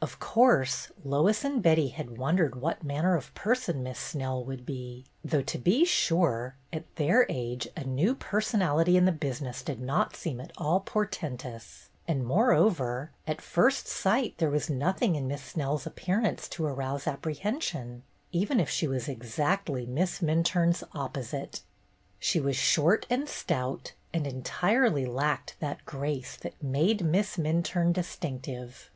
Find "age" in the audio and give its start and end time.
7.28-7.66